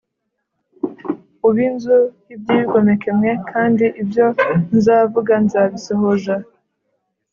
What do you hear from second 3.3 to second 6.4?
kandi ibyo nzavuga nzabisohoza